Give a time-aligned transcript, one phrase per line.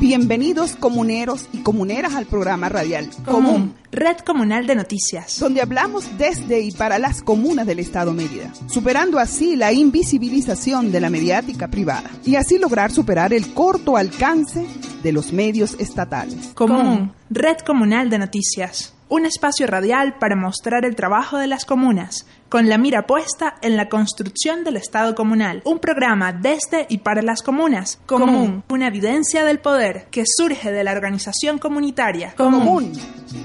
[0.00, 6.62] Bienvenidos comuneros y comuneras al programa radial Común, Red Comunal de Noticias, donde hablamos desde
[6.62, 12.10] y para las comunas del Estado Mérida, superando así la invisibilización de la mediática privada
[12.24, 14.64] y así lograr superar el corto alcance
[15.02, 16.52] de los medios estatales.
[16.54, 22.26] Común, Red Comunal de Noticias un espacio radial para mostrar el trabajo de las comunas,
[22.48, 25.62] con la mira puesta en la construcción del Estado comunal.
[25.64, 28.00] Un programa desde y para las comunas.
[28.06, 32.34] Común, una evidencia del poder que surge de la organización comunitaria.
[32.36, 32.92] Común.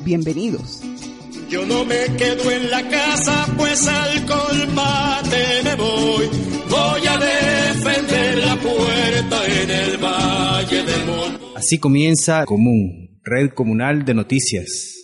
[0.03, 0.81] Bienvenidos.
[1.49, 6.29] Yo no me quedo en la casa, pues al colmate me voy.
[6.69, 11.53] Voy a defender la puerta en el Valle del Mundo.
[11.55, 15.01] Así comienza Común, Red Comunal de Noticias.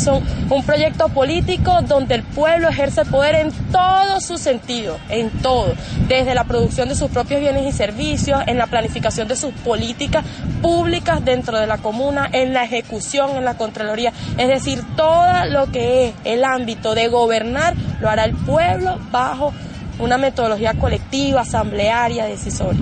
[0.00, 5.74] Son un proyecto político donde el pueblo ejerce poder en todo su sentido, en todo,
[6.08, 10.24] desde la producción de sus propios bienes y servicios, en la planificación de sus políticas
[10.62, 15.70] públicas dentro de la comuna, en la ejecución, en la Contraloría, es decir, todo lo
[15.70, 19.52] que es el ámbito de gobernar lo hará el pueblo bajo
[19.98, 22.80] una metodología colectiva, asamblearia, decisoria.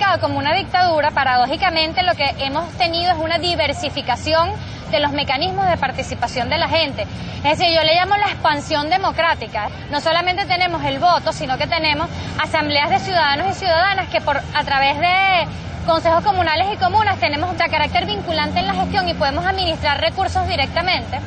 [0.00, 4.50] Calificado como una dictadura, paradójicamente lo que hemos tenido es una diversificación
[4.90, 7.06] de los mecanismos de participación de la gente.
[7.44, 9.68] Es decir, yo le llamo la expansión democrática.
[9.90, 12.08] No solamente tenemos el voto, sino que tenemos
[12.42, 15.46] asambleas de ciudadanos y ciudadanas que por a través de
[15.86, 20.48] consejos comunales y comunas tenemos de carácter vinculante en la gestión y podemos administrar recursos
[20.48, 21.20] directamente.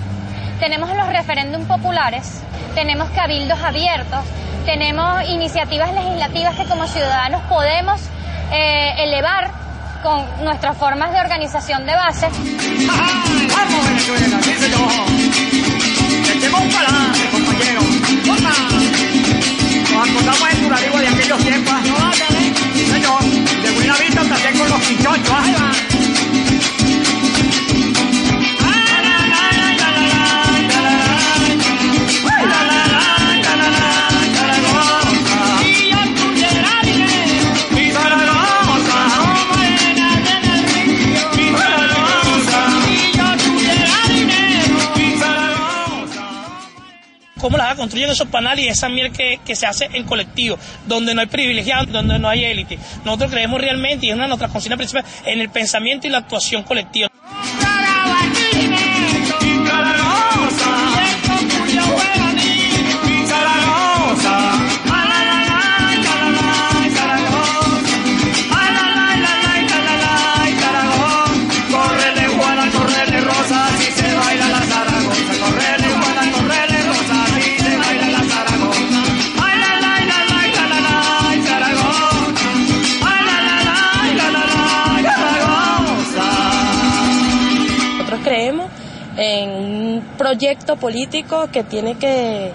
[0.59, 2.41] Tenemos los referéndum populares,
[2.73, 4.25] tenemos cabildos abiertos,
[4.66, 8.01] tenemos iniciativas legislativas que como ciudadanos podemos
[8.53, 9.49] eh, elevar
[10.03, 12.27] con nuestras formas de organización de base.
[19.93, 21.73] Nos acordamos en Turarigo de aquellos tiempos.
[22.73, 23.23] Sí, señor.
[23.63, 25.92] De buena vista con los.
[47.43, 51.13] Cómo la construyen esos panales y esa miel que, que, se hace en colectivo, donde
[51.13, 52.79] no hay privilegiados, donde no hay élite.
[53.03, 56.19] Nosotros creemos realmente, y es una de nuestras consignas principales, en el pensamiento y la
[56.19, 57.09] actuación colectiva.
[90.33, 92.51] Proyecto político que tiene que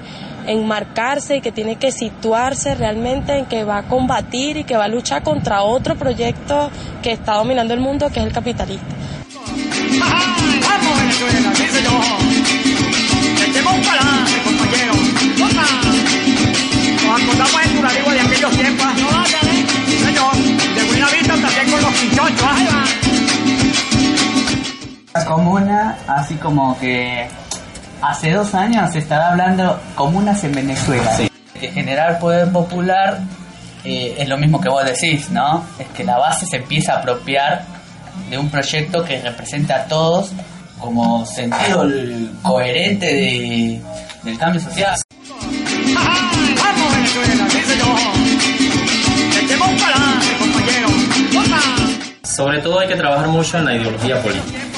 [0.49, 4.87] enmarcarse y que tiene que situarse realmente en que va a combatir y que va
[4.87, 6.71] a luchar contra otro proyecto
[7.05, 8.85] que está dominando el mundo, que es el capitalista.
[25.15, 27.29] La comuna, así como que
[28.03, 31.15] hace dos años se estaba hablando comunas en Venezuela.
[31.17, 31.31] Sí.
[31.59, 33.21] Que generar poder popular
[33.85, 35.65] eh, es lo mismo que vos decís, ¿no?
[35.79, 37.65] Es que la base se empieza a apropiar
[38.31, 40.31] de un proyecto que representa a todos
[40.79, 43.81] como sentido el coherente de,
[44.23, 44.97] del cambio social.
[45.95, 47.47] ¡Vamos, Venezuela!
[47.51, 47.99] ¡Sí, señor!
[49.43, 50.89] ¡Echemos para adelante, compañero!
[51.41, 51.61] ¡Otra!
[52.23, 54.78] Sobre todo hay que trabajar mucho en la ideología política.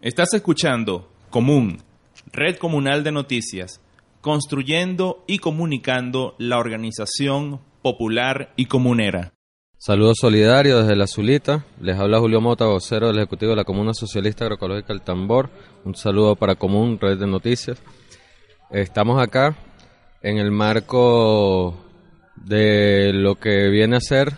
[0.00, 1.82] Estás escuchando Común,
[2.32, 3.80] Red Comunal de Noticias,
[4.20, 9.32] construyendo y comunicando la organización popular y comunera.
[9.78, 11.64] Saludos solidarios desde la Zulita.
[11.80, 15.48] Les habla Julio Mota, vocero del Ejecutivo de la Comuna Socialista Agroecológica El Tambor.
[15.84, 17.82] Un saludo para Común, Red de Noticias.
[18.72, 19.56] Estamos acá
[20.22, 21.76] en el marco
[22.36, 24.32] de lo que viene a ser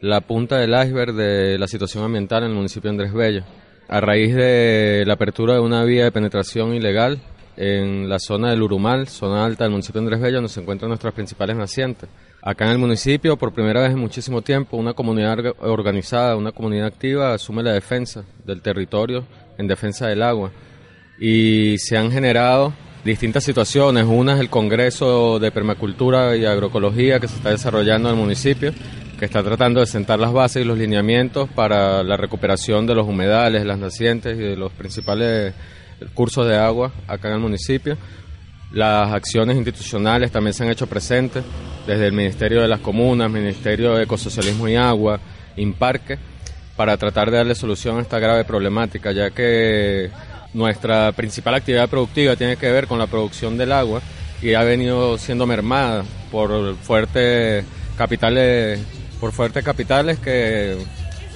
[0.00, 3.44] la punta del iceberg de la situación ambiental en el municipio de Andrés Bello.
[3.88, 7.20] A raíz de la apertura de una vía de penetración ilegal
[7.58, 10.88] en la zona del Urumal, zona alta del municipio de Andrés Bello, donde se encuentran
[10.88, 12.08] nuestras principales nacientes.
[12.40, 16.52] Acá en el municipio, por primera vez en muchísimo tiempo, una comunidad orga- organizada, una
[16.52, 19.26] comunidad activa, asume la defensa del territorio
[19.58, 20.50] en defensa del agua.
[21.20, 22.72] Y se han generado
[23.04, 24.06] distintas situaciones.
[24.06, 28.72] Una es el Congreso de Permacultura y Agroecología que se está desarrollando en el municipio,
[29.18, 33.06] que está tratando de sentar las bases y los lineamientos para la recuperación de los
[33.06, 35.54] humedales, las nacientes y de los principales
[36.14, 37.96] cursos de agua acá en el municipio.
[38.72, 41.44] Las acciones institucionales también se han hecho presentes
[41.86, 45.20] desde el Ministerio de las Comunas, Ministerio de Ecosocialismo y Agua,
[45.56, 46.18] Imparque,
[46.74, 50.10] para tratar de darle solución a esta grave problemática, ya que
[50.54, 54.00] nuestra principal actividad productiva tiene que ver con la producción del agua
[54.40, 57.64] y ha venido siendo mermada por fuertes
[57.96, 58.80] capitales,
[59.20, 60.78] por fuertes capitales que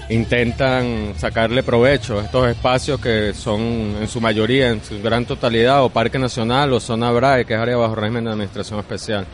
[0.09, 3.61] intentan sacarle provecho a estos espacios que son
[4.00, 7.61] en su mayoría, en su gran totalidad, o Parque Nacional o Zona BRAE, que es
[7.61, 9.26] área bajo régimen de administración especial.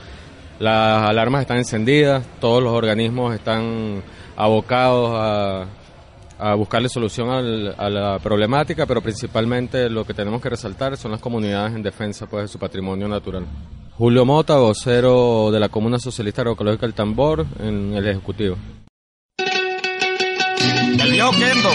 [0.58, 4.02] Las alarmas están encendidas, todos los organismos están
[4.36, 5.66] abocados a,
[6.44, 11.20] a buscarle solución a la problemática, pero principalmente lo que tenemos que resaltar son las
[11.20, 13.46] comunidades en defensa pues, de su patrimonio natural.
[13.96, 18.56] Julio Mota, vocero de la Comuna Socialista Agroecológica El Tambor, en el Ejecutivo.
[19.38, 21.70] El Kendo,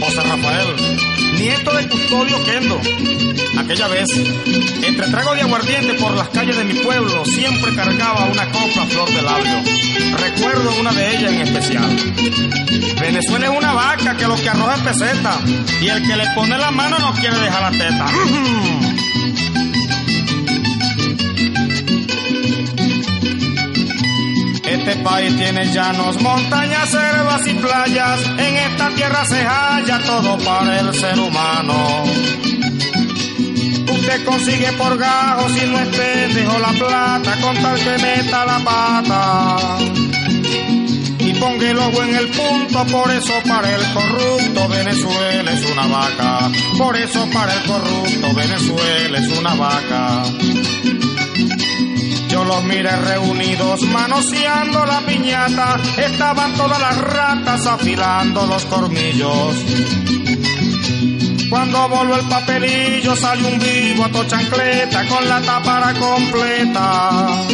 [0.00, 1.09] José Rafael,
[1.40, 2.78] de Custodio Kendo.
[3.58, 4.06] Aquella vez,
[4.82, 9.08] entre trago de aguardiente por las calles de mi pueblo, siempre cargaba una copla flor
[9.08, 9.62] de labio.
[10.18, 11.96] Recuerdo una de ellas en especial.
[13.00, 15.40] Venezuela es una vaca que lo que arroja es peseta,
[15.80, 18.06] y el que le pone la mano no quiere dejar la teta.
[24.80, 28.20] Este país tiene llanos, montañas, selvas y playas.
[28.38, 32.04] En esta tierra se halla todo para el ser humano.
[33.92, 38.58] Usted consigue por gajos si no es pendejo la plata con tal que meta la
[38.60, 39.56] pata.
[41.18, 45.86] Y ponga el ojo en el punto, por eso para el corrupto Venezuela es una
[45.88, 46.50] vaca.
[46.78, 50.22] Por eso para el corrupto Venezuela es una vaca.
[52.50, 59.54] Los miré reunidos manoseando la piñata, estaban todas las ratas afilando los tornillos.
[61.48, 67.44] Cuando voló el papelillo salió un vivo a chancleta con la tapara completa.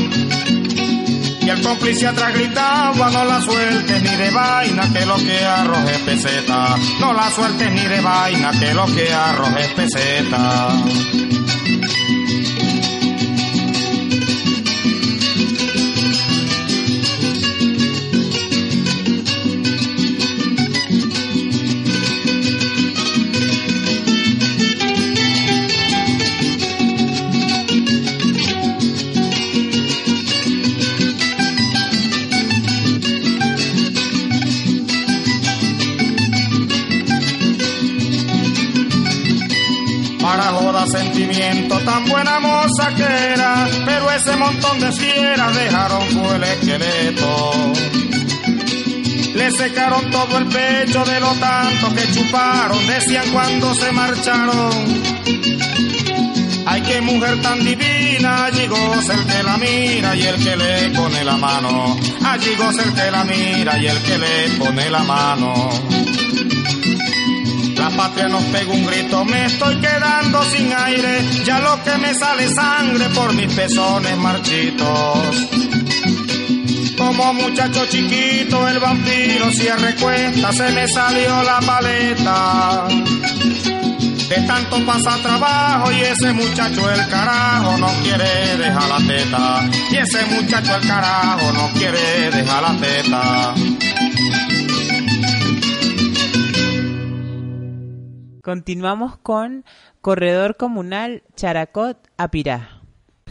[1.42, 5.98] Y el cómplice atrás gritaba, no la sueltes ni de vaina que lo que arroje
[6.06, 6.74] peseta.
[7.00, 10.68] No la sueltes ni de vaina que lo que arroje peseta.
[43.84, 47.72] Pero ese montón de fieras dejaron fue el esqueleto.
[49.34, 55.06] Le secaron todo el pecho de lo tanto que chuparon, decían cuando se marcharon.
[56.66, 60.90] Ay, qué mujer tan divina, allí goza el que la mira y el que le
[60.90, 61.96] pone la mano.
[62.24, 65.70] Allí goza el que la mira y el que le pone la mano.
[67.88, 72.12] La patria nos pega un grito, me estoy quedando sin aire, ya lo que me
[72.14, 75.46] sale sangre por mis pezones marchitos.
[76.98, 82.88] como muchacho chiquito el vampiro cierre cuenta, se me salió la paleta.
[84.30, 89.70] De tanto pasa trabajo y ese muchacho el carajo no quiere dejar la teta.
[89.92, 93.54] Y ese muchacho el carajo no quiere dejar la teta.
[98.46, 99.64] Continuamos con
[100.00, 102.80] Corredor Comunal Characot Apirá.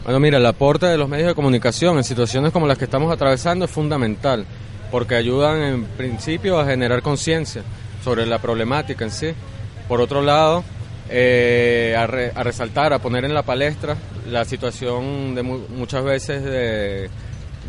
[0.04, 3.10] Bueno, mira, el aporte de los medios de comunicación en situaciones como las que estamos
[3.10, 4.44] atravesando es fundamental,
[4.90, 7.62] porque ayudan en principio a generar conciencia
[8.04, 9.28] sobre la problemática en sí.
[9.88, 10.64] Por otro lado,
[11.08, 12.06] eh, a,
[12.42, 13.96] resaltar, a poner en la palestra
[14.28, 17.08] la situación de muchas veces de,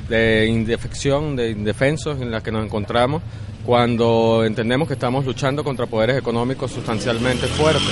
[0.09, 3.23] de indefección, de indefensos en la que nos encontramos
[3.67, 7.83] cuando entendemos que estamos luchando contra poderes económicos sustancialmente fuertes.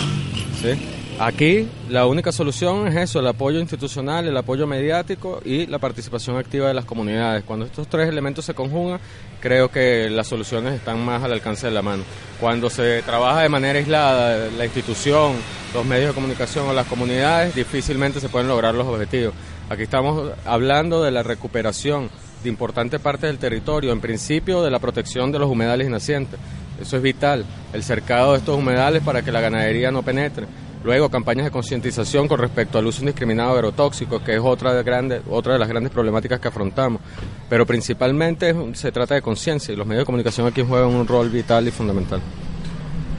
[1.19, 6.37] Aquí la única solución es eso, el apoyo institucional, el apoyo mediático y la participación
[6.37, 7.43] activa de las comunidades.
[7.43, 9.01] Cuando estos tres elementos se conjugan,
[9.41, 12.03] creo que las soluciones están más al alcance de la mano.
[12.39, 15.33] Cuando se trabaja de manera aislada, la institución,
[15.73, 19.33] los medios de comunicación o las comunidades, difícilmente se pueden lograr los objetivos.
[19.69, 22.09] Aquí estamos hablando de la recuperación
[22.45, 26.39] de importante parte del territorio, en principio de la protección de los humedales nacientes.
[26.81, 30.47] Eso es vital, el cercado de estos humedales para que la ganadería no penetre
[30.85, 34.83] Luego, campañas de concientización con respecto al uso indiscriminado de agrotóxicos, que es otra de,
[34.83, 37.01] grande, otra de las grandes problemáticas que afrontamos.
[37.49, 41.31] Pero principalmente se trata de conciencia y los medios de comunicación aquí juegan un rol
[41.31, 42.21] vital y fundamental.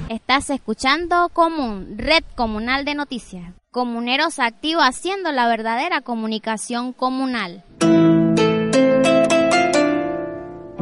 [0.09, 3.53] Estás escuchando Común, Red Comunal de Noticias.
[3.73, 7.65] Comuneros activos haciendo la verdadera comunicación comunal.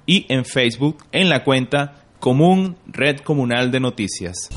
[0.06, 4.50] y en Facebook en la cuenta Común Red Comunal de Noticias.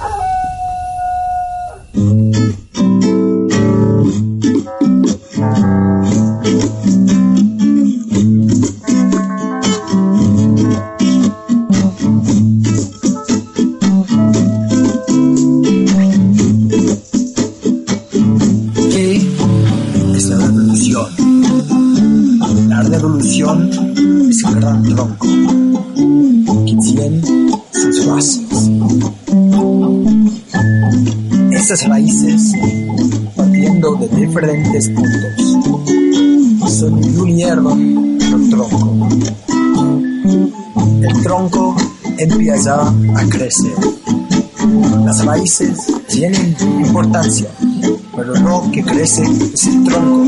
[49.04, 50.24] Lo que crece es el tronco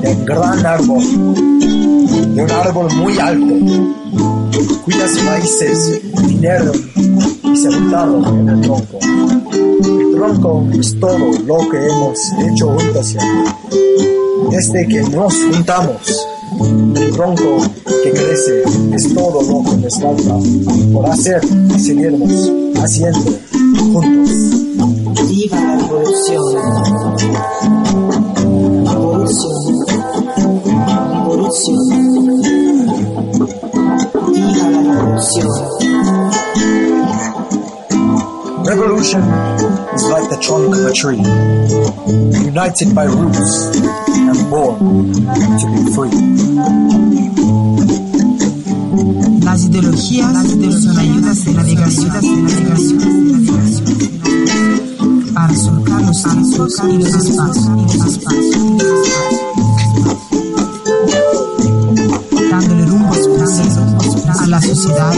[0.00, 1.02] de un gran árbol,
[2.34, 3.54] de un árbol muy alto,
[4.84, 6.72] cuyas raíces vinieron
[7.44, 8.98] y se juntaron en el tronco.
[9.00, 13.16] El tronco es todo lo que hemos hecho juntos.
[14.50, 16.28] Desde que nos juntamos,
[16.60, 17.58] el tronco
[18.02, 18.62] que crece
[18.94, 20.36] es todo lo que nos falta
[20.92, 21.40] por hacer
[21.74, 23.30] y seguirnos haciendo
[23.92, 24.30] juntos.
[25.28, 26.42] Viva la revolución.
[28.84, 29.56] Revolución.
[31.14, 31.80] Revolución.
[34.32, 35.48] Viva la revolución.
[38.64, 41.22] Revolution is like the trunk of a tree,
[42.44, 43.76] united by roots
[44.30, 44.78] and born
[45.58, 46.14] to be free.
[49.42, 50.32] Las ideologías
[50.82, 52.10] son ayudas de navegación
[55.34, 57.66] para surcar los tiempos y los espacios,
[62.50, 62.84] dándole
[64.40, 65.14] a la sociedad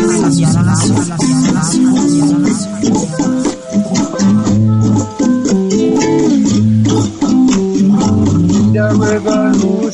[0.64, 1.29] la.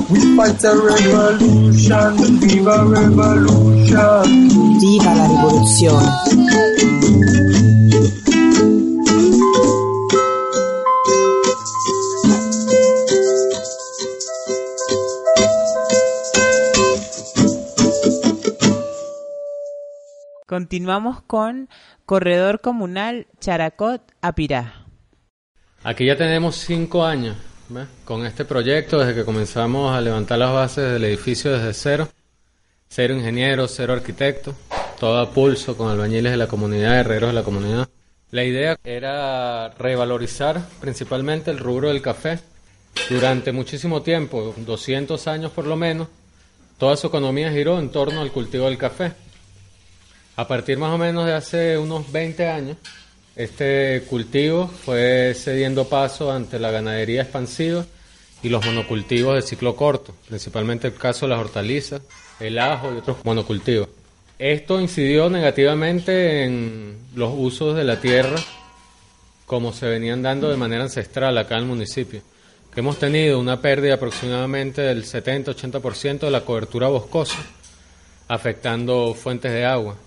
[0.09, 4.49] We fight a revolution, viva revolution.
[4.79, 6.03] Viva la revolución.
[20.69, 21.67] Continuamos con
[22.05, 24.85] Corredor Comunal Characot Apirá.
[25.83, 27.35] Aquí ya tenemos cinco años
[28.05, 32.09] con este proyecto, desde que comenzamos a levantar las bases del edificio desde cero.
[32.87, 34.53] Cero ingenieros, cero arquitectos,
[34.99, 37.89] todo a pulso con albañiles de la comunidad, herreros de la comunidad.
[38.29, 42.41] La idea era revalorizar principalmente el rubro del café.
[43.09, 46.09] Durante muchísimo tiempo, 200 años por lo menos,
[46.77, 49.13] toda su economía giró en torno al cultivo del café.
[50.39, 52.77] A partir más o menos de hace unos 20 años,
[53.35, 57.85] este cultivo fue cediendo paso ante la ganadería expansiva
[58.41, 62.03] y los monocultivos de ciclo corto, principalmente el caso de las hortalizas,
[62.39, 63.89] el ajo y otros monocultivos.
[64.37, 68.37] Esto incidió negativamente en los usos de la tierra
[69.45, 72.21] como se venían dando de manera ancestral acá en el municipio,
[72.73, 77.39] que hemos tenido una pérdida aproximadamente del 70-80% de la cobertura boscosa,
[78.29, 79.97] afectando fuentes de agua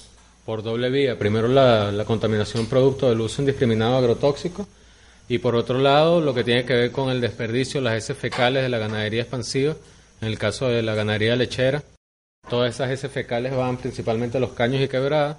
[0.45, 1.19] por doble vía.
[1.19, 4.67] Primero la, contaminación producto del uso indiscriminado de agrotóxicos
[5.29, 8.17] y por otro lado lo que tiene que ver con el desperdicio de las heces
[8.17, 9.77] fecales de la ganadería expansiva,
[10.21, 11.83] en el caso de la ganadería lechera.
[12.49, 15.39] Todas esas heces fecales van principalmente a los caños y quebradas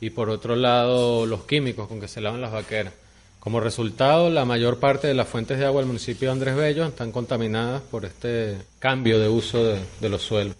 [0.00, 2.92] y por otro lado los químicos con que se lavan las vaqueras.
[3.40, 6.84] Como resultado, la mayor parte de las fuentes de agua del municipio de Andrés Bello
[6.86, 10.54] están contaminadas por este cambio de uso de los suelos.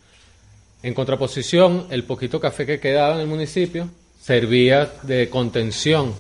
[0.83, 3.89] En contraposición, el poquito café que quedaba en el municipio
[4.21, 6.15] servía de contención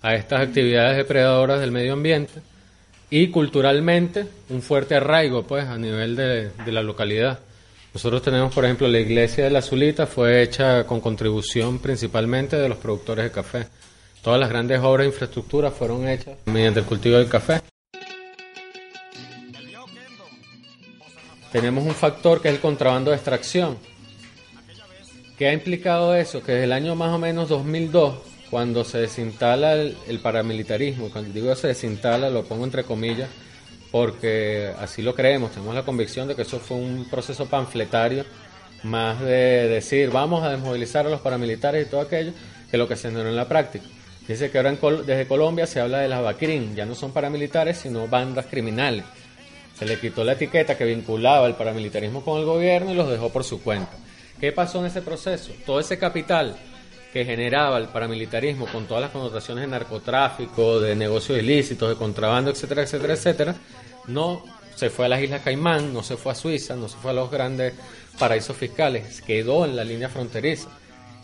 [0.00, 2.40] a estas actividades depredadoras del medio ambiente
[3.10, 7.40] y culturalmente un fuerte arraigo pues a nivel de, de la localidad.
[7.92, 12.68] Nosotros tenemos, por ejemplo, la iglesia de la Zulita fue hecha con contribución principalmente de
[12.68, 13.66] los productores de café.
[14.22, 17.60] Todas las grandes obras de infraestructura fueron hechas mediante el cultivo del café.
[21.50, 23.78] Tenemos un factor que es el contrabando de extracción.
[25.38, 26.42] ¿Qué ha implicado eso?
[26.42, 28.16] Que desde el año más o menos 2002,
[28.50, 33.30] cuando se desinstala el, paramilitarismo, cuando digo se desinstala, lo pongo entre comillas,
[33.92, 38.24] porque así lo creemos, tenemos la convicción de que eso fue un proceso panfletario,
[38.82, 42.32] más de decir vamos a desmovilizar a los paramilitares y todo aquello,
[42.68, 43.84] que lo que se generó en la práctica.
[44.26, 47.78] Dice que ahora en desde Colombia se habla de las BACRIM, ya no son paramilitares,
[47.78, 49.04] sino bandas criminales.
[49.78, 53.30] Se le quitó la etiqueta que vinculaba el paramilitarismo con el gobierno y los dejó
[53.30, 53.96] por su cuenta.
[54.40, 55.52] ¿Qué pasó en ese proceso?
[55.66, 56.56] Todo ese capital
[57.12, 62.50] que generaba el paramilitarismo con todas las connotaciones de narcotráfico, de negocios ilícitos, de contrabando,
[62.50, 63.54] etcétera, etcétera, etcétera,
[64.06, 64.44] no
[64.76, 67.14] se fue a las Islas Caimán, no se fue a Suiza, no se fue a
[67.14, 67.74] los grandes
[68.18, 70.68] paraísos fiscales, quedó en la línea fronteriza.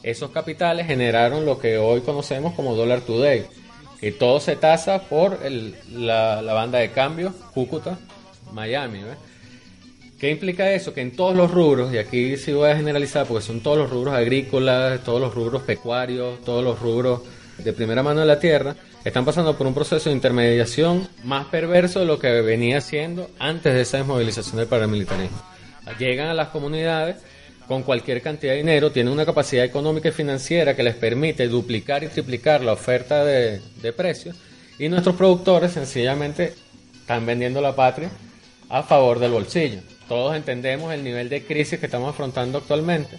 [0.02, 3.46] Esos capitales generaron lo que hoy conocemos como Dollar Today,
[4.00, 5.38] que todo se tasa por
[5.90, 7.98] la, la banda de cambio Cúcuta,
[8.52, 9.02] Miami.
[9.02, 9.16] ¿ves?
[10.24, 10.94] ¿Qué implica eso?
[10.94, 13.90] Que en todos los rubros, y aquí sí voy a generalizar porque son todos los
[13.90, 17.20] rubros agrícolas, todos los rubros pecuarios, todos los rubros
[17.58, 22.00] de primera mano de la tierra, están pasando por un proceso de intermediación más perverso
[22.00, 25.42] de lo que venía siendo antes de esa desmovilización del paramilitarismo.
[25.98, 27.16] Llegan a las comunidades
[27.68, 32.02] con cualquier cantidad de dinero, tienen una capacidad económica y financiera que les permite duplicar
[32.02, 34.36] y triplicar la oferta de, de precios,
[34.78, 36.54] y nuestros productores sencillamente
[36.98, 38.08] están vendiendo la patria
[38.70, 39.80] a favor del bolsillo.
[40.08, 43.18] Todos entendemos el nivel de crisis que estamos afrontando actualmente,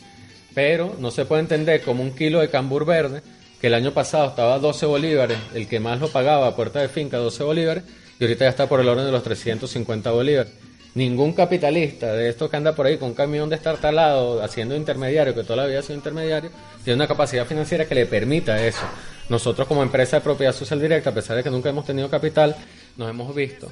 [0.53, 3.21] pero no se puede entender como un kilo de cambur verde,
[3.59, 6.79] que el año pasado estaba a 12 bolívares, el que más lo pagaba a puerta
[6.79, 7.83] de finca 12 bolívares,
[8.19, 10.53] y ahorita ya está por el orden de los 350 bolívares.
[10.93, 14.75] Ningún capitalista de estos que anda por ahí con un camión de estar talado, haciendo
[14.77, 16.51] intermediario, que toda la vida ha sido intermediario,
[16.85, 18.85] tiene una capacidad financiera que le permita eso.
[19.27, 22.55] Nosotros como empresa de propiedad social directa, a pesar de que nunca hemos tenido capital,
[22.95, 23.69] nos hemos visto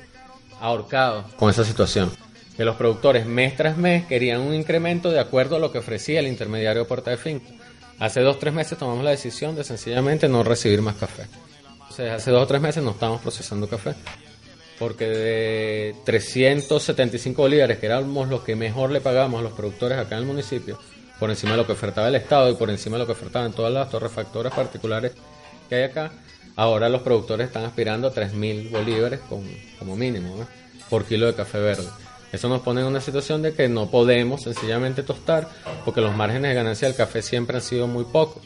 [0.60, 2.12] ahorcados con esa situación.
[2.58, 6.20] Que los productores mes tras mes querían un incremento de acuerdo a lo que ofrecía
[6.20, 7.48] el intermediario puerta de finca.
[8.00, 11.24] Hace dos o tres meses tomamos la decisión de sencillamente no recibir más café.
[11.90, 13.94] Sea, hace dos o tres meses no estamos procesando café.
[14.80, 20.16] Porque de 375 bolívares, que éramos los que mejor le pagábamos a los productores acá
[20.16, 20.78] en el municipio,
[21.20, 23.54] por encima de lo que ofertaba el Estado y por encima de lo que ofertaban
[23.54, 25.14] todas las torrefactoras particulares
[25.70, 26.12] que hay acá,
[26.56, 29.48] ahora los productores están aspirando a 3.000 bolívares con-
[29.80, 30.46] como mínimo
[30.90, 31.88] por kilo de café verde.
[32.34, 35.48] Eso nos pone en una situación de que no podemos sencillamente tostar
[35.86, 38.42] porque los márgenes de ganancia del café siempre han sido muy pocos.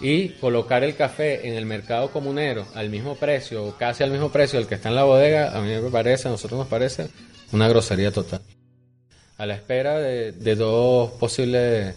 [0.00, 4.30] Y colocar el café en el mercado comunero al mismo precio o casi al mismo
[4.30, 7.06] precio del que está en la bodega, a mí me parece, a nosotros nos parece
[7.52, 8.42] una grosería total.
[9.38, 11.94] A la espera de, dos posibles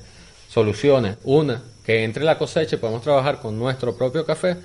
[0.47, 1.17] soluciones.
[1.23, 4.55] Una, que entre la cosecha y podamos trabajar con nuestro propio café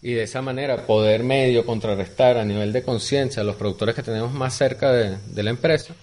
[0.00, 4.02] y de esa manera poder medio contrarrestar a nivel de conciencia a los productores que
[4.02, 5.94] tenemos más cerca de, de la empresa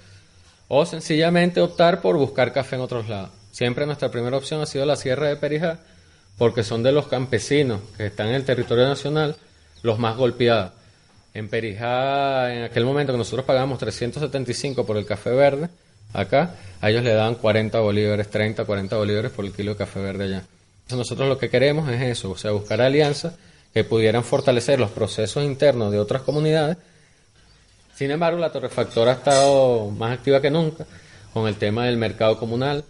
[0.68, 3.32] o sencillamente optar por buscar café en otros lados.
[3.52, 5.80] Siempre nuestra primera opción ha sido la Sierra de Perijá
[6.38, 9.36] porque son de los campesinos que están en el territorio nacional
[9.82, 10.72] los más golpeados.
[11.34, 15.70] En Perijá, en aquel momento que nosotros pagamos 375 por el café verde,
[16.14, 20.00] acá, a ellos le dan 40 bolívares, 30, 40 bolívares por el kilo de café
[20.02, 20.44] verde allá.
[20.84, 23.36] Entonces nosotros lo que queremos es eso, o sea, buscar alianzas
[23.76, 26.78] que pudieran fortalecer los procesos internos de otras comunidades.
[27.94, 30.86] Sin embargo, la torrefactora ha estado más activa que nunca
[31.34, 32.86] con el tema del mercado comunal.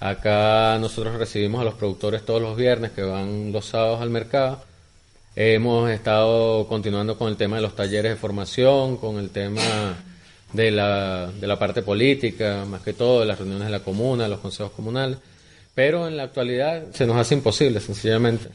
[0.00, 4.64] Acá nosotros recibimos a los productores todos los viernes que van los sábados al mercado.
[5.36, 9.62] Hemos estado continuando con el tema de los talleres de formación, con el tema
[10.52, 14.26] de la, de la parte política, más que todo, de las reuniones de la comuna,
[14.26, 15.18] los consejos comunales.
[15.72, 18.48] Pero en la actualidad se nos hace imposible, sencillamente,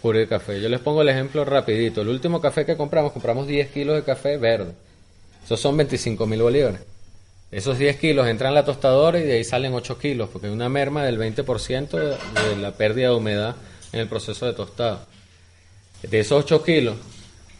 [0.00, 0.60] cubrir café.
[0.60, 2.02] Yo les pongo el ejemplo rapidito.
[2.02, 4.72] El último café que compramos, compramos 10 kilos de café verde.
[5.44, 6.80] Esos son 25 mil bolívares.
[7.50, 10.52] Esos 10 kilos entran a la tostadora y de ahí salen 8 kilos, porque hay
[10.52, 13.56] una merma del 20% de, de la pérdida de humedad
[13.92, 15.00] en el proceso de tostado.
[16.02, 16.96] De esos 8 kilos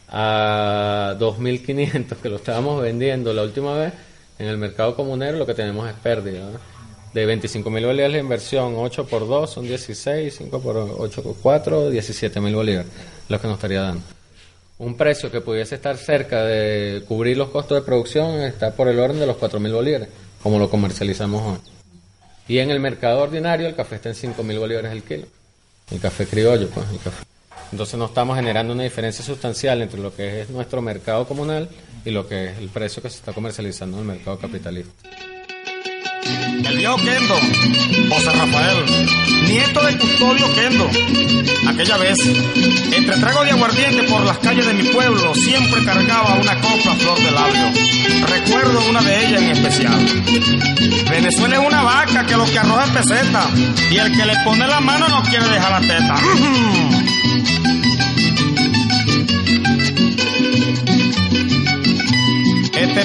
[0.09, 3.92] a 2.500 que lo estábamos vendiendo la última vez
[4.38, 6.48] en el mercado comunero, lo que tenemos es pérdida.
[7.14, 11.36] De 25 mil bolívares la inversión, 8 por 2 son 16, 5 por 8 por
[11.36, 12.90] 4, 17 mil bolívares,
[13.28, 14.02] lo que nos estaría dando.
[14.78, 18.98] Un precio que pudiese estar cerca de cubrir los costos de producción está por el
[18.98, 20.08] orden de los 4 mil bolívares,
[20.42, 21.58] como lo comercializamos hoy.
[22.46, 25.26] Y en el mercado ordinario el café está en 5 mil bolívares el kilo.
[25.90, 27.24] El café criollo, pues, el café.
[27.72, 31.68] Entonces no estamos generando una diferencia sustancial entre lo que es nuestro mercado comunal
[32.04, 34.92] y lo que es el precio que se está comercializando en el mercado capitalista.
[36.22, 37.35] El viejo Kendo,
[38.11, 38.85] José Rafael,
[39.46, 40.90] nieto de Custodio Kendo.
[41.68, 42.18] Aquella vez,
[42.92, 47.18] entre trago de aguardiente por las calles de mi pueblo, siempre cargaba una copla flor
[47.18, 48.26] de labio.
[48.26, 50.06] Recuerdo una de ellas en especial.
[51.11, 53.50] Venezuela es una vaca que lo que arroja es peseta,
[53.90, 56.14] y el que le pone la mano no quiere dejar la teta.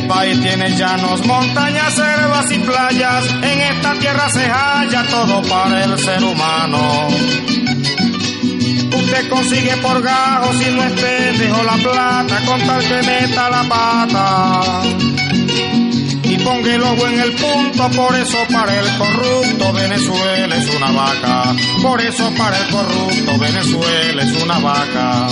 [0.08, 3.26] país tiene llanos, montañas, selvas y playas.
[3.42, 7.08] En esta tierra se halla todo para el ser humano.
[8.96, 13.64] Usted consigue por gajos si no es pendejo la plata con tal que meta la
[13.64, 14.62] pata.
[16.24, 20.92] Y ponga el ojo en el punto, por eso para el corrupto Venezuela es una
[20.92, 21.56] vaca.
[21.82, 25.28] Por eso para el corrupto Venezuela es una vaca.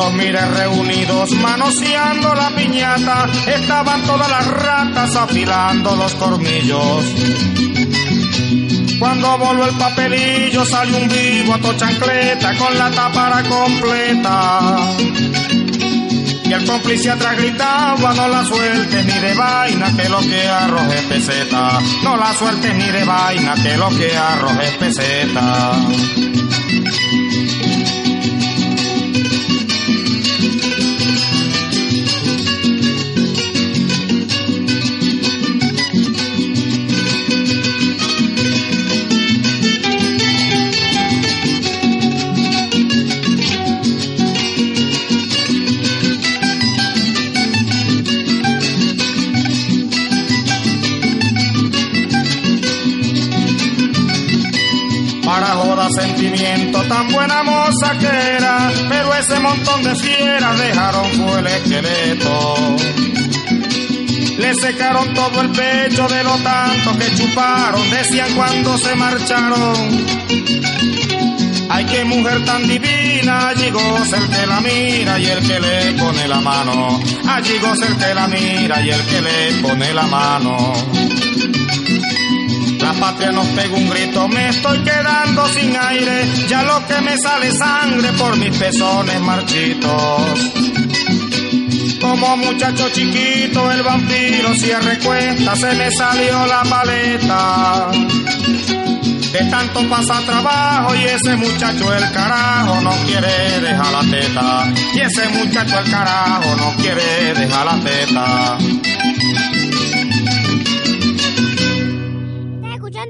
[0.00, 7.04] Los miré reunidos manoseando la piñata, estaban todas las ratas afilando los tornillos.
[8.98, 14.78] Cuando voló el papelillo salió un vivo a chancleta con la tapara completa.
[16.44, 21.02] Y el cómplice atrás gritaba, no la sueltes ni de vaina que lo que arroje
[21.10, 21.78] peseta.
[22.02, 25.72] No la sueltes ni de vaina que lo que arroje peseta.
[56.78, 62.76] Tan buena moza que era, pero ese montón de fieras dejaron fue el esqueleto.
[64.38, 70.20] Le secaron todo el pecho de lo tanto que chuparon, decían cuando se marcharon.
[71.68, 75.92] Ay, qué mujer tan divina, allí goza el que la mira y el que le
[75.92, 77.00] pone la mano.
[77.28, 81.09] Allí goza el que la mira y el que le pone la mano.
[82.92, 87.16] La patria nos pega un grito, me estoy quedando sin aire, ya lo que me
[87.18, 90.50] sale sangre por mis pezones marchitos.
[92.00, 97.90] Como muchacho chiquito, el vampiro cierre cuenta, se me salió la paleta.
[99.30, 104.66] De tanto pasa trabajo y ese muchacho el carajo no quiere dejar la teta.
[104.94, 108.58] Y ese muchacho el carajo no quiere dejar la teta.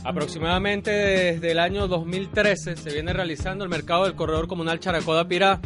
[0.04, 5.60] Aproximadamente desde el año 2013 se viene realizando el mercado del corredor comunal Characó-Apirá.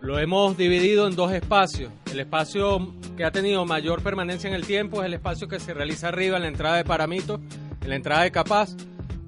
[0.00, 1.92] Lo hemos dividido en dos espacios.
[2.10, 5.74] El espacio que ha tenido mayor permanencia en el tiempo es el espacio que se
[5.74, 7.40] realiza arriba en la entrada de Paramito,
[7.82, 8.74] en la entrada de Capaz.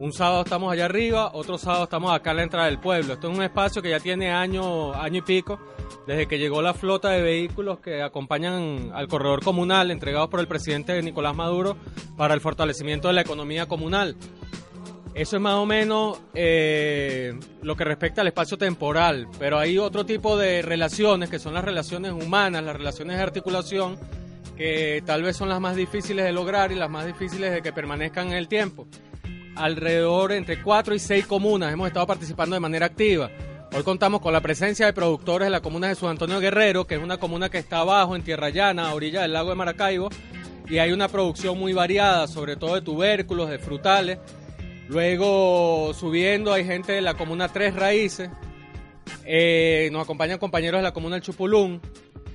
[0.02, 3.12] Un sábado estamos allá arriba, otro sábado estamos acá en la entrada del pueblo.
[3.12, 5.60] Esto es un espacio que ya tiene año, año y pico,
[6.08, 10.48] desde que llegó la flota de vehículos que acompañan al corredor comunal entregados por el
[10.48, 11.76] presidente Nicolás Maduro
[12.16, 14.16] para el fortalecimiento de la economía comunal.
[15.14, 20.04] Eso es más o menos eh, lo que respecta al espacio temporal, pero hay otro
[20.04, 23.96] tipo de relaciones que son las relaciones humanas, las relaciones de articulación,
[24.56, 27.72] que tal vez son las más difíciles de lograr y las más difíciles de que
[27.72, 28.88] permanezcan en el tiempo.
[29.54, 33.30] Alrededor entre cuatro y seis comunas hemos estado participando de manera activa.
[33.74, 36.94] Hoy contamos con la presencia de productores de la comuna de San Antonio Guerrero, que
[36.96, 40.10] es una comuna que está abajo en Tierra Llana, a orilla del lago de Maracaibo,
[40.68, 44.18] y hay una producción muy variada, sobre todo de tubérculos, de frutales.
[44.88, 48.30] Luego subiendo hay gente de la comuna Tres Raíces,
[49.24, 51.80] Eh, nos acompañan compañeros de la comuna El Chupulún,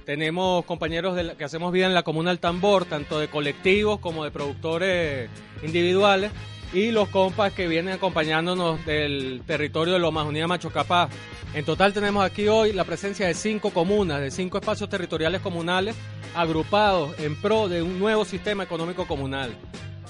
[0.05, 4.31] tenemos compañeros que hacemos vida en la comuna El Tambor, tanto de colectivos como de
[4.31, 5.29] productores
[5.63, 6.31] individuales.
[6.73, 11.09] Y los compas que vienen acompañándonos del territorio de Lomas Unidas Macho Capaz.
[11.53, 15.95] En total tenemos aquí hoy la presencia de cinco comunas, de cinco espacios territoriales comunales
[16.35, 19.55] agrupados en pro de un nuevo sistema económico comunal.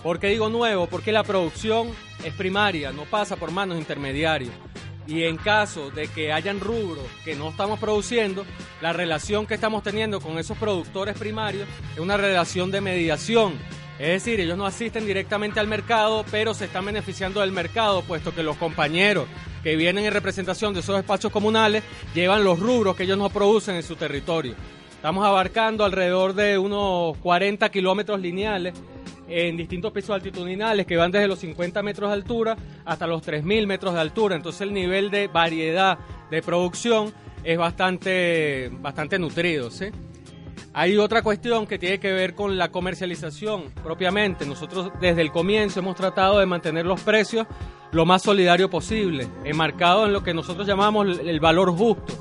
[0.01, 0.87] ¿Por qué digo nuevo?
[0.87, 1.89] Porque la producción
[2.23, 4.51] es primaria, no pasa por manos intermediarios.
[5.07, 8.45] Y en caso de que hayan rubros que no estamos produciendo,
[8.81, 13.53] la relación que estamos teniendo con esos productores primarios es una relación de mediación.
[13.99, 18.33] Es decir, ellos no asisten directamente al mercado, pero se están beneficiando del mercado, puesto
[18.33, 19.27] que los compañeros
[19.63, 21.83] que vienen en representación de esos espacios comunales
[22.13, 24.53] llevan los rubros que ellos no producen en su territorio.
[24.91, 28.75] Estamos abarcando alrededor de unos 40 kilómetros lineales
[29.27, 33.65] en distintos pisos altitudinales que van desde los 50 metros de altura hasta los 3.000
[33.65, 34.35] metros de altura.
[34.35, 35.97] Entonces el nivel de variedad
[36.29, 39.69] de producción es bastante, bastante nutrido.
[39.69, 39.85] ¿sí?
[40.77, 44.45] Hay otra cuestión que tiene que ver con la comercialización propiamente.
[44.45, 47.47] Nosotros desde el comienzo hemos tratado de mantener los precios
[47.91, 52.13] lo más solidario posible, enmarcado en lo que nosotros llamamos el valor justo.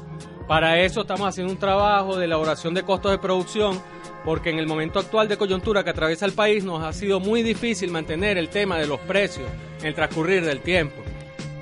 [0.48, 3.78] Para eso estamos haciendo un trabajo de elaboración de costos de producción
[4.24, 7.42] porque en el momento actual de coyuntura que atraviesa el país nos ha sido muy
[7.42, 9.46] difícil mantener el tema de los precios
[9.80, 11.02] en el transcurrir del tiempo.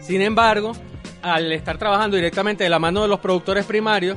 [0.01, 0.71] Sin embargo,
[1.23, 4.17] al estar trabajando directamente de la mano de los productores primarios,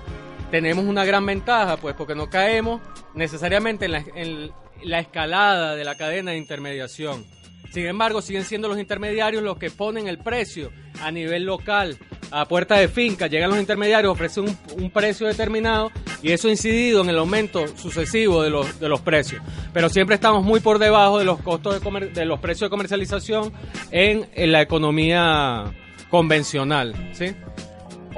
[0.51, 2.81] tenemos una gran ventaja, pues porque no caemos
[3.13, 4.51] necesariamente en
[4.83, 7.25] la, escalada de la cadena de intermediación.
[7.71, 11.97] Sin embargo, siguen siendo los intermediarios los que ponen el precio a nivel local,
[12.31, 13.27] a puerta de finca.
[13.27, 15.91] Llegan los intermediarios, ofrecen un, precio determinado
[16.23, 19.41] y eso ha incidido en el aumento sucesivo de los, precios.
[19.73, 23.51] Pero siempre estamos muy por debajo de los costos de, comer, los precios de comercialización
[23.91, 25.65] en, en la economía
[26.10, 26.95] convencional.
[27.12, 27.36] ¿sí?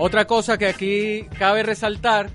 [0.01, 2.29] Otra cosa que aquí cabe resaltar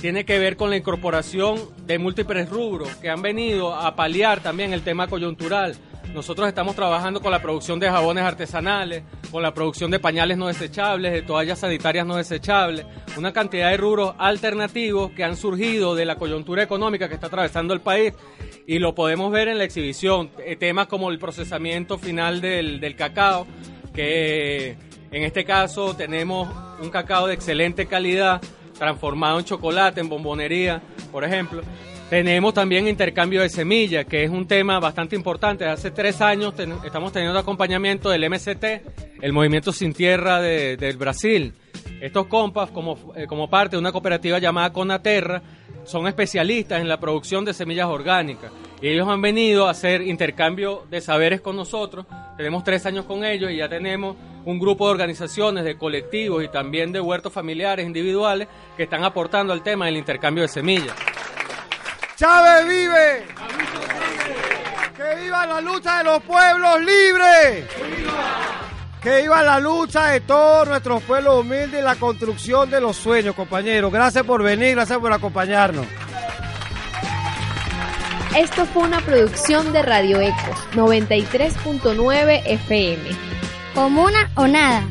[0.00, 4.72] tiene que ver con la incorporación de múltiples rubros que han venido a paliar también
[4.72, 5.76] el tema coyuntural.
[6.14, 10.46] Nosotros estamos trabajando con la producción de jabones artesanales, con la producción de pañales no
[10.46, 12.86] desechables, de toallas sanitarias no desechables,
[13.18, 17.74] una cantidad de rubros alternativos que han surgido de la coyuntura económica que está atravesando
[17.74, 18.14] el país
[18.66, 20.30] y lo podemos ver en la exhibición.
[20.38, 23.46] Eh, temas como el procesamiento final del, del cacao,
[23.94, 24.78] que
[25.14, 26.48] en este caso tenemos
[26.80, 28.42] un cacao de excelente calidad,
[28.76, 31.62] transformado en chocolate, en bombonería, por ejemplo.
[32.10, 35.66] Tenemos también intercambio de semillas, que es un tema bastante importante.
[35.66, 36.52] Hace tres años
[36.84, 41.54] estamos teniendo acompañamiento del MCT, el Movimiento Sin Tierra de, del Brasil.
[42.00, 45.42] Estos compas, como, eh, como parte de una cooperativa llamada Conaterra,
[45.84, 48.50] son especialistas en la producción de semillas orgánicas.
[48.80, 52.06] Y ellos han venido a hacer intercambio de saberes con nosotros.
[52.36, 56.48] Tenemos tres años con ellos y ya tenemos un grupo de organizaciones, de colectivos y
[56.48, 60.94] también de huertos familiares individuales que están aportando al tema del intercambio de semillas.
[62.16, 63.26] Chávez vive.
[64.96, 67.64] Que viva la lucha de los pueblos libres.
[69.04, 73.34] Que viva la lucha de todos nuestros pueblos humildes y la construcción de los sueños,
[73.34, 73.92] compañeros.
[73.92, 75.86] Gracias por venir, gracias por acompañarnos.
[78.34, 83.02] Esto fue una producción de Radio Ecos 93.9 FM.
[83.74, 84.82] Comuna o nada.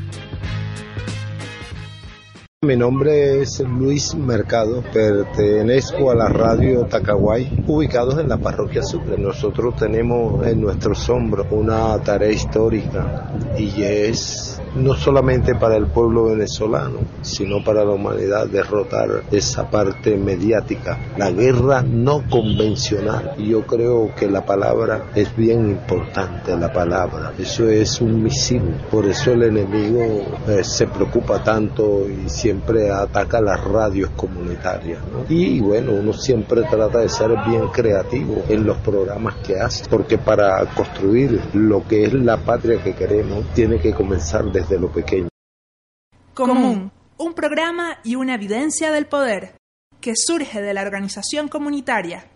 [2.63, 9.17] Mi nombre es Luis Mercado, pertenezco a la radio Tacaguay, ubicados en la parroquia Sucre.
[9.17, 16.25] Nosotros tenemos en nuestros hombros una tarea histórica y es no solamente para el pueblo
[16.25, 23.35] venezolano, sino para la humanidad derrotar esa parte mediática, la guerra no convencional.
[23.37, 27.33] Yo creo que la palabra es bien importante, la palabra.
[27.37, 30.01] Eso es un misil, por eso el enemigo
[30.47, 34.99] eh, se preocupa tanto y siempre ataca las radios comunitarias.
[35.29, 40.17] Y bueno, uno siempre trata de ser bien creativo en los programas que hace, porque
[40.17, 45.29] para construir lo que es la patria que queremos, tiene que comenzar desde lo pequeño.
[46.33, 49.57] Común, un programa y una evidencia del poder
[50.01, 52.32] que surge de la organización comunitaria.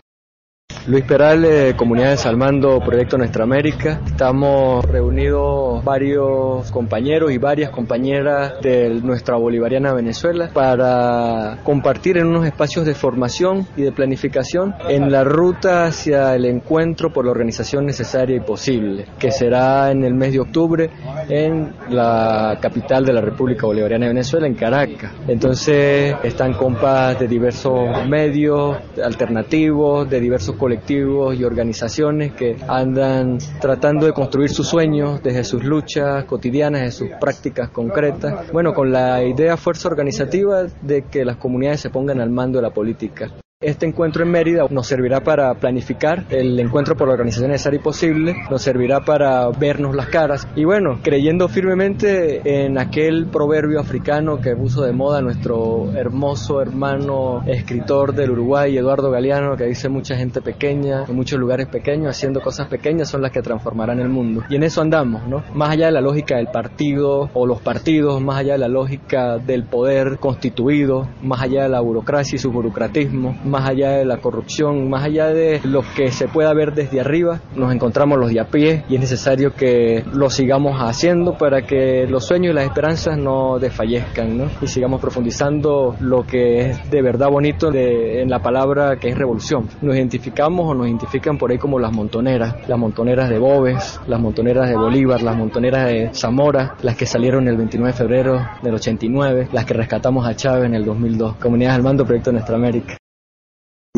[0.88, 4.00] Luis Peral, de Comunidad de Salmando, Proyecto Nuestra América.
[4.06, 12.46] Estamos reunidos varios compañeros y varias compañeras de nuestra bolivariana Venezuela para compartir en unos
[12.46, 17.84] espacios de formación y de planificación en la ruta hacia el encuentro por la organización
[17.84, 20.88] necesaria y posible, que será en el mes de octubre
[21.28, 25.12] en la capital de la República Bolivariana de Venezuela, en Caracas.
[25.28, 34.06] Entonces están compas de diversos medios alternativos, de diversos colectivos y organizaciones que andan tratando
[34.06, 39.22] de construir sus sueños desde sus luchas cotidianas, de sus prácticas concretas, bueno, con la
[39.22, 43.30] idea fuerza organizativa de que las comunidades se pongan al mando de la política.
[43.60, 47.82] Este encuentro en Mérida nos servirá para planificar el encuentro por la organización necesaria y
[47.82, 54.40] posible, nos servirá para vernos las caras y bueno, creyendo firmemente en aquel proverbio africano
[54.40, 60.16] que puso de moda nuestro hermoso hermano escritor del Uruguay, Eduardo Galeano, que dice mucha
[60.16, 64.44] gente pequeña, en muchos lugares pequeños, haciendo cosas pequeñas son las que transformarán el mundo.
[64.48, 65.42] Y en eso andamos, ¿no?
[65.52, 69.38] Más allá de la lógica del partido o los partidos, más allá de la lógica
[69.38, 74.18] del poder constituido, más allá de la burocracia y su burocratismo, más allá de la
[74.18, 78.40] corrupción, más allá de lo que se pueda ver desde arriba, nos encontramos los de
[78.40, 82.64] a pie y es necesario que lo sigamos haciendo para que los sueños y las
[82.64, 84.44] esperanzas no desfallezcan ¿no?
[84.60, 89.18] y sigamos profundizando lo que es de verdad bonito de, en la palabra que es
[89.18, 89.68] revolución.
[89.82, 94.20] Nos identificamos o nos identifican por ahí como las montoneras, las montoneras de Bobes, las
[94.20, 98.74] montoneras de Bolívar, las montoneras de Zamora, las que salieron el 29 de febrero del
[98.74, 101.36] 89, las que rescatamos a Chávez en el 2002.
[101.36, 102.96] Comunidades al Mando, Proyecto Nuestra América.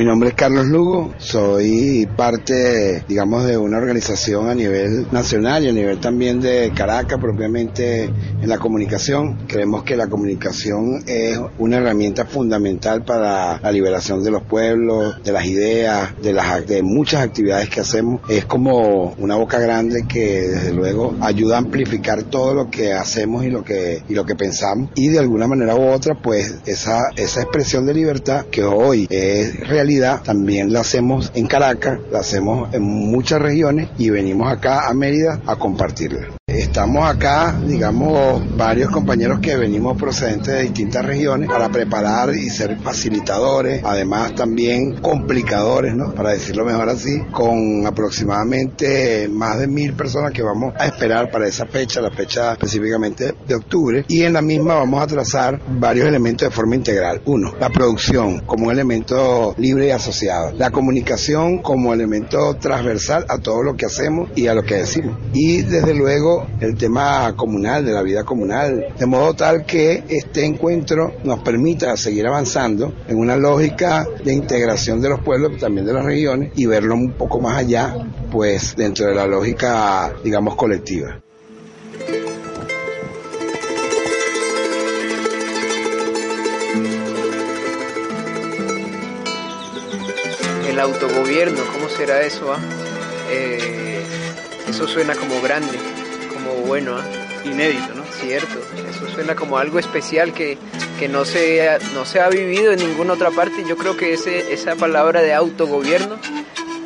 [0.01, 5.68] Mi nombre es Carlos Lugo, soy parte, digamos, de una organización a nivel nacional y
[5.68, 9.46] a nivel también de Caracas, propiamente en la comunicación.
[9.46, 15.32] Creemos que la comunicación es una herramienta fundamental para la liberación de los pueblos, de
[15.32, 18.22] las ideas, de, las, de muchas actividades que hacemos.
[18.30, 23.44] Es como una boca grande que, desde luego, ayuda a amplificar todo lo que hacemos
[23.44, 24.92] y lo que, y lo que pensamos.
[24.94, 29.68] Y de alguna manera u otra, pues, esa, esa expresión de libertad que hoy es
[29.99, 35.41] también la hacemos en Caracas, la hacemos en muchas regiones y venimos acá a Mérida
[35.47, 36.28] a compartirla.
[36.47, 42.76] Estamos acá, digamos, varios compañeros que venimos procedentes de distintas regiones para preparar y ser
[42.80, 46.12] facilitadores, además también complicadores, ¿no?
[46.12, 51.47] Para decirlo mejor así, con aproximadamente más de mil personas que vamos a esperar para
[51.47, 56.09] esa fecha, la fecha específicamente de octubre, y en la misma vamos a trazar varios
[56.09, 57.22] elementos de forma integral.
[57.26, 63.38] Uno, la producción como un elemento libre y asociado, la comunicación como elemento transversal a
[63.38, 67.84] todo lo que hacemos y a lo que decimos, y desde luego el tema comunal,
[67.84, 73.18] de la vida comunal, de modo tal que este encuentro nos permita seguir avanzando en
[73.18, 77.40] una lógica de integración de los pueblos, también de las regiones, y verlo un poco
[77.40, 77.94] más allá,
[78.30, 81.20] pues dentro de la lógica, digamos, colectiva.
[90.80, 92.54] El autogobierno, ¿cómo será eso?
[92.54, 92.58] ah?
[93.30, 94.00] Eh,
[94.66, 95.78] eso suena como grande,
[96.32, 96.96] como bueno.
[96.96, 97.04] ah.
[97.44, 98.02] Inédito, ¿no?
[98.18, 98.58] Cierto,
[98.90, 100.56] eso suena como algo especial que,
[100.98, 103.62] que no, se, ha- no se ha vivido en ninguna otra parte.
[103.68, 106.16] Yo creo que ese, esa palabra de autogobierno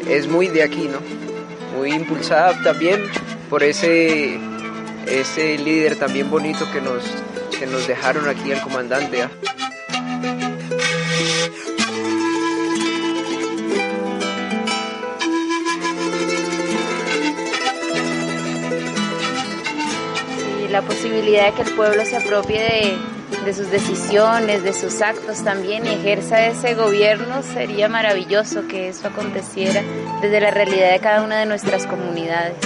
[0.09, 0.99] es muy de aquí, ¿no?
[1.78, 3.01] Muy impulsada también
[3.49, 4.40] por ese,
[5.07, 7.05] ese líder también bonito que nos,
[7.57, 9.22] que nos dejaron aquí el comandante.
[9.22, 9.30] ah.
[20.75, 22.99] La posibilidad de que el pueblo se apropie
[23.45, 29.07] de, sus decisiones, de sus actos también y ejerza ese gobierno, sería maravilloso que eso
[29.07, 29.83] aconteciera
[30.20, 32.57] desde la realidad de cada una de nuestras comunidades.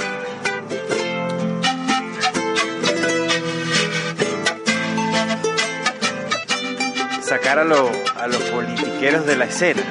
[7.22, 9.82] Sacar a, lo- a los politiqueros de la escena,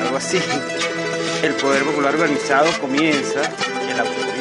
[0.00, 0.38] algo así.
[1.42, 3.40] El poder popular organizado comienza
[3.88, 4.31] el.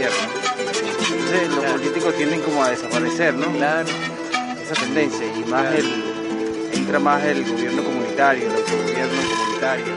[1.31, 3.47] Entonces los políticos tienden como a desaparecer, ¿no?
[3.53, 3.87] Claro.
[4.61, 5.85] Esa tendencia y más el
[6.73, 9.95] entra más el gobierno comunitario, el autogobierno comunitario.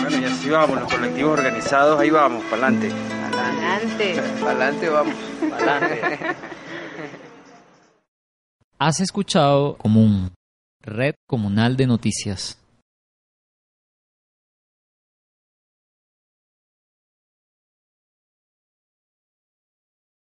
[0.00, 2.92] Bueno, y así vamos, los colectivos organizados, ahí vamos, para adelante.
[3.34, 4.22] Adelante.
[4.40, 5.14] Para adelante vamos.
[8.78, 10.34] Has escuchado Común,
[10.82, 12.58] Red Comunal de Noticias.